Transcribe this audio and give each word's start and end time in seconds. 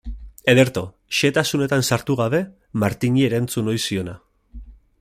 Ederto, 0.53 0.81
xehetasunetan 1.17 1.85
sartu 1.89 2.15
gabe, 2.21 2.39
Martini 2.85 3.27
erantzun 3.29 3.71
ohi 3.75 3.83
ziona. 3.85 4.17